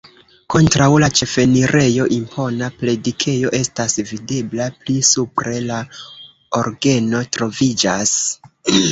Kontraŭ 0.51 0.85
la 1.01 1.07
ĉefenirejo 1.17 2.05
impona 2.15 2.69
predikejo 2.79 3.51
estas 3.57 3.97
videbla, 4.11 4.67
pli 4.85 4.95
supre 5.09 5.53
la 5.67 5.77
orgeno 6.61 7.21
troviĝas. 7.37 8.15